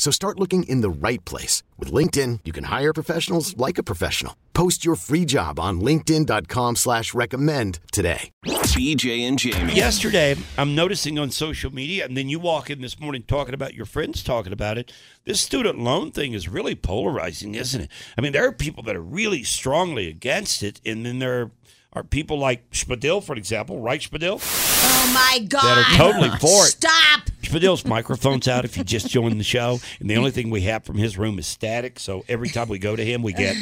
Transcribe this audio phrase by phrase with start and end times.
[0.00, 1.62] So start looking in the right place.
[1.76, 4.34] With LinkedIn, you can hire professionals like a professional.
[4.54, 8.30] Post your free job on linkedin.com slash recommend today.
[8.46, 9.74] BJ and Jamie.
[9.74, 13.74] Yesterday, I'm noticing on social media, and then you walk in this morning talking about
[13.74, 14.90] your friends talking about it.
[15.26, 17.90] This student loan thing is really polarizing, isn't it?
[18.16, 21.50] I mean, there are people that are really strongly against it, and then there
[21.92, 24.40] are people like Spadil, for example, right, Spadil?
[24.40, 25.62] Oh my God.
[25.62, 26.70] That are totally for it.
[26.70, 27.28] Stop.
[27.50, 30.84] Spadil's microphone's out if you just joined the show, and the only thing we have
[30.84, 31.98] from his room is static.
[31.98, 33.56] So every time we go to him, we get.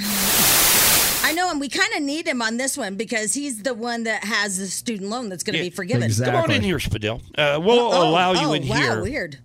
[1.25, 4.05] I know, and we kind of need him on this one because he's the one
[4.05, 6.11] that has the student loan that's going to Yeah, be forgiven.
[6.13, 7.21] Come on in here, Spadil.
[7.37, 9.39] Uh, we'll Oh, allow you oh, in wow, here Weird.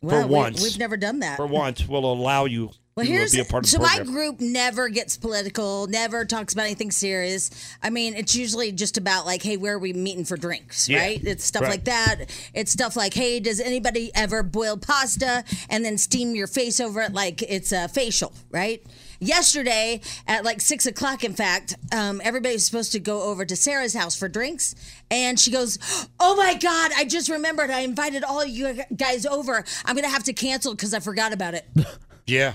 [0.00, 0.62] for Wow, we- once.
[0.62, 1.36] we've never done that.
[1.36, 4.40] For once, we'll allow you Well, here's be a part of the so my group
[4.40, 7.50] never gets political, never talks about anything serious.
[7.82, 11.00] I mean, it's usually just about like, hey, where are we meeting for drinks, Yeah,
[11.00, 11.20] right?
[11.24, 11.72] It's stuff right.
[11.72, 12.26] like that.
[12.54, 17.00] It's stuff like, hey, does anybody ever boil pasta and then steam your face over
[17.00, 18.80] it like it's a facial, right?
[19.18, 23.56] Yesterday at like six o'clock, in fact, um, everybody was supposed to go over to
[23.56, 24.74] Sarah's house for drinks,
[25.10, 25.78] and she goes,
[26.20, 26.92] "Oh my God!
[26.94, 27.70] I just remembered.
[27.70, 29.64] I invited all you guys over.
[29.84, 31.66] I'm gonna have to cancel because I forgot about it."
[32.26, 32.54] Yeah.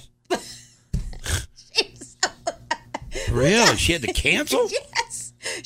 [3.32, 3.78] Really?
[3.78, 4.70] She had to cancel?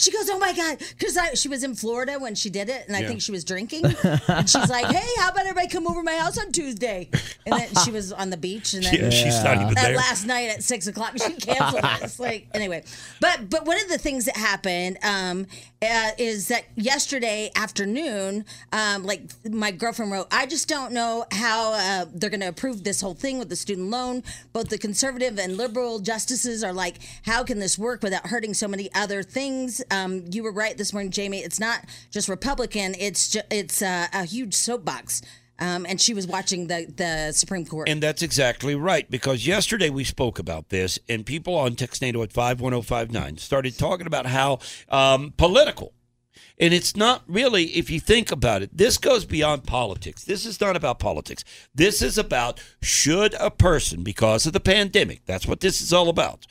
[0.04, 2.96] She goes, oh my god, because she was in Florida when she did it, and
[2.98, 3.08] I Yeah.
[3.08, 3.86] think she was drinking.
[4.28, 7.10] and she's like, hey, how about everybody come over to my house on Tuesday?
[7.46, 9.96] And then she was on the beach, and then Yeah, she's not even that there.
[9.96, 12.04] last night at six o'clock, she canceled it.
[12.04, 12.84] It's like anyway,
[13.22, 15.48] but but one of the things that happened um,
[15.82, 21.74] uh, is that yesterday afternoon, um, like my girlfriend wrote, I just don't know how
[21.74, 24.24] uh, they're going to approve this whole thing with the student loan.
[24.54, 28.68] Both the conservative and liberal justices are like, how can this work without hurting so
[28.68, 29.82] many other things?
[29.94, 31.40] Um, you were right this morning, Jamie.
[31.40, 32.96] It's not just Republican.
[32.98, 35.22] It's ju- it's uh, a huge soapbox.
[35.60, 37.88] Um, and she was watching the the Supreme Court.
[37.88, 42.34] And that's exactly right because yesterday we spoke about this, and people on Textnado at
[42.34, 44.60] 51059 started talking about how
[44.90, 45.94] um, political.
[46.60, 50.24] And it's not really, if you think about it, this goes beyond politics.
[50.24, 51.44] This is not about politics.
[51.74, 56.10] This is about should a person, because of the pandemic, that's what this is all
[56.10, 56.46] about,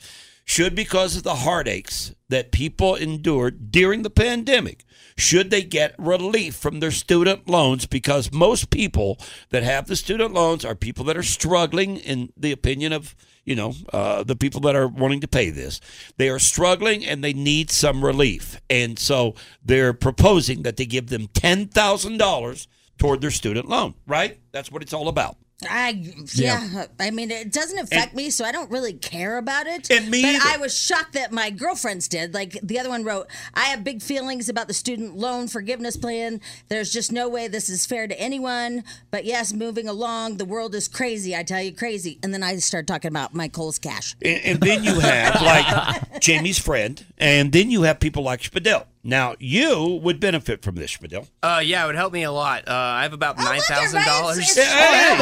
[0.45, 4.83] should, because of the heartaches that people endured during the pandemic,
[5.17, 7.85] should they get relief from their student loans?
[7.85, 9.17] Because most people
[9.49, 13.15] that have the student loans are people that are struggling, in the opinion of
[13.45, 15.79] you know uh, the people that are wanting to pay this.
[16.17, 21.07] They are struggling and they need some relief, and so they're proposing that they give
[21.07, 22.67] them ten thousand dollars
[22.97, 23.93] toward their student loan.
[24.07, 24.39] Right?
[24.51, 25.37] That's what it's all about.
[25.69, 29.89] I yeah, I mean it doesn't affect me, so I don't really care about it.
[29.89, 30.45] And me but either.
[30.45, 32.33] I was shocked that my girlfriends did.
[32.33, 36.41] Like the other one wrote, "I have big feelings about the student loan forgiveness plan.
[36.69, 38.83] There's just no way this is fair to anyone.
[39.11, 41.35] But yes, moving along, the world is crazy.
[41.35, 44.15] I tell you, crazy." And then I start talking about my Kohl's cash.
[44.21, 48.85] And, and then you have like Jamie's friend, and then you have people like Spadell.
[49.05, 51.27] Now you would benefit from this, Spadell.
[51.41, 52.67] Uh, yeah, it would help me a lot.
[52.69, 54.55] Uh, I have about nine thousand dollars.
[54.55, 55.17] Hey, hey,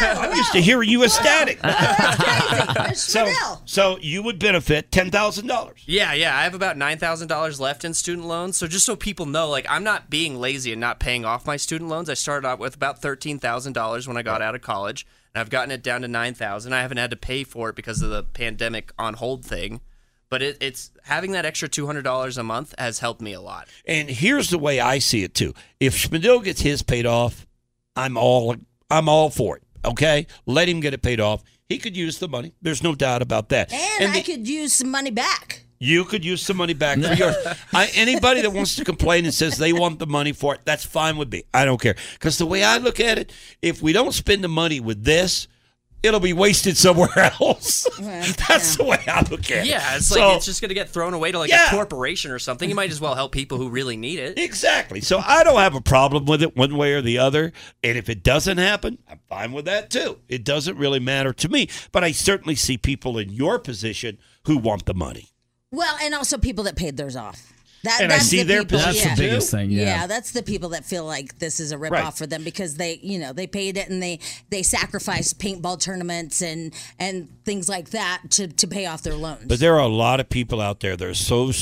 [0.00, 1.58] I used to hear you ecstatic.
[2.96, 3.30] so,
[3.66, 5.82] so you would benefit ten thousand dollars.
[5.86, 8.56] Yeah, yeah, I have about nine thousand dollars left in student loans.
[8.56, 11.56] So just so people know, like I'm not being lazy and not paying off my
[11.58, 12.08] student loans.
[12.08, 15.40] I started out with about thirteen thousand dollars when I got out of college, and
[15.40, 16.72] I've gotten it down to nine thousand.
[16.72, 19.82] I haven't had to pay for it because of the pandemic on hold thing,
[20.28, 23.40] but it, it's having that extra two hundred dollars a month has helped me a
[23.40, 23.68] lot.
[23.86, 25.54] And here's the way I see it too.
[25.80, 27.46] If Spadil gets his paid off,
[27.94, 28.56] I'm all
[28.90, 29.62] I'm all for it.
[29.84, 31.42] Okay, let him get it paid off.
[31.68, 32.54] He could use the money.
[32.62, 33.72] There's no doubt about that.
[33.72, 35.62] And, the- I could use some money back.
[35.78, 37.36] You could use some money back for yours.
[37.74, 40.86] I, anybody that wants to complain and says they want the money for it, that's
[40.86, 41.42] fine with me.
[41.52, 41.96] I don't care.
[42.14, 43.30] Because the way I look at it,
[43.60, 45.48] if we don't spend the money with this,
[46.06, 47.08] it'll be wasted somewhere
[47.40, 47.86] else.
[48.48, 49.66] that's the way I look at it.
[49.66, 51.66] Yeah, it's So- like it's just gonna get thrown away to like Yeah.
[51.66, 52.68] a corporation or something.
[52.68, 54.38] You might as well help people who really need it.
[54.38, 55.00] Exactly.
[55.00, 57.52] So I don't have a problem with it one way or the other.
[57.84, 60.18] And if it doesn't happen, I'm fine with that too.
[60.28, 61.68] It doesn't really matter to me.
[61.92, 65.28] But I certainly see people in your position who want the money.
[65.72, 67.52] Well, and also people that paid theirs off.
[67.84, 69.06] That, And I that's see the their people, position, yeah.
[69.08, 70.06] That's the biggest thing, yeah.
[70.06, 72.14] that's the people that feel like this is a ripoff Right.
[72.14, 74.18] for them because they, you know, they paid it and they
[74.50, 79.44] they sacrificed paintball tournaments and and things like that to to pay off their loans.
[79.46, 81.52] But there are a lot of people out there that are so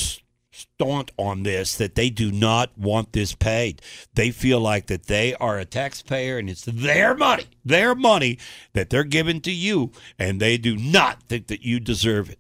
[0.51, 3.83] staunch on this that they do not want this paid.
[4.15, 8.39] They feel like that they are a taxpayer and it's their money, their money
[8.73, 12.39] that they're giving to you, and they do not think that you deserve it.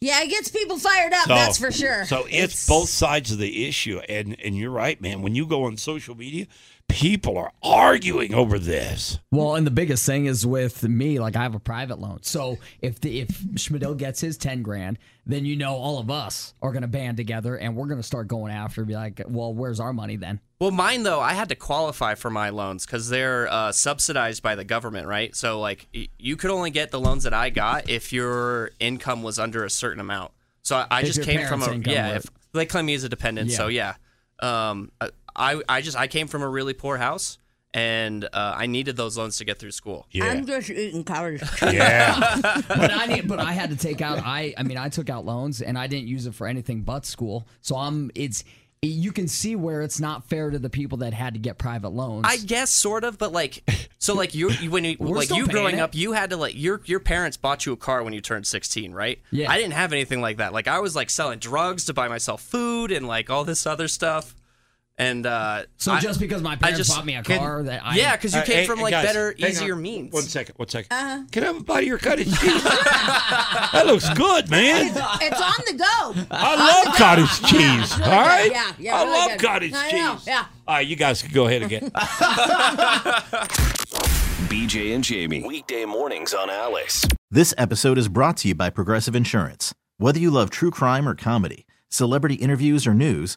[0.00, 1.26] Yeah, it gets people fired up.
[1.26, 2.04] So- that's for sure.
[2.04, 5.22] So it's, both sides of the issue, and and you're right, man.
[5.22, 6.46] When you go on social media,
[6.88, 9.18] people are arguing over this.
[9.32, 12.22] Well, and the biggest thing is with me, like I have a private loan.
[12.22, 16.54] So if the, if Schmidl gets his ten grand, then you know all of us
[16.62, 18.84] are going to band together and we're going to start going after.
[18.84, 20.40] Be like, well, where's our money then?
[20.58, 24.54] Well, mine though, I had to qualify for my loans because they're uh, subsidized by
[24.54, 25.36] the government, right?
[25.36, 29.22] So like, y- you could only get the loans that I got if your income
[29.22, 30.32] was under a certain amount.
[30.62, 32.10] So I, I just came from a yeah.
[32.10, 33.94] were- If they claim me as a dependent, so yeah.
[34.40, 34.90] Um,
[35.34, 37.36] I I just I came from a really poor house,
[37.74, 40.06] and uh, I needed those loans to get through school.
[40.10, 41.42] Yeah, I'm just eating college.
[41.62, 42.36] yeah.
[42.68, 44.18] but I need, but I had to take out.
[44.24, 47.04] I I mean, I took out loans and I didn't use it for anything but
[47.04, 47.46] school.
[47.60, 48.42] So I'm it's.
[48.86, 51.90] You can see where it's not fair to the people that had to get private
[51.90, 52.24] loans.
[52.26, 53.62] I guess sort of, but like,
[53.98, 55.80] so like you, you when you like you growing it.
[55.80, 58.46] up, you had to like your your parents bought you a car when you turned
[58.46, 59.20] sixteen, right?
[59.30, 59.50] Yeah.
[59.50, 60.52] I didn't have anything like that.
[60.52, 63.88] Like I was like selling drugs to buy myself food and like all this other
[63.88, 64.34] stuff.
[64.98, 67.82] And uh, so I- just because my parents just bought me a can- car that
[67.84, 69.82] I yeah, because you Uh, came hey, from hey, like guys, better, easier on.
[69.82, 70.10] means.
[70.12, 72.62] One second, one 2nd Can I have a bite of your cottage cheese?
[72.64, 74.86] that looks good, man.
[74.86, 76.14] it's on the go.
[76.30, 77.98] I love cottage cheese.
[77.98, 78.52] really all good.
[78.52, 79.40] Yeah, yeah, I really love good.
[79.46, 80.00] cottage I cheese.
[80.00, 80.46] know, yeah.
[80.66, 81.90] All right, you guys can go ahead again.
[84.48, 85.42] BJ and Jamie.
[85.46, 87.04] Weekday mornings on Alice.
[87.30, 89.74] This episode is brought to you by Progressive Insurance.
[89.98, 93.36] Whether you love true crime or comedy, celebrity interviews or news,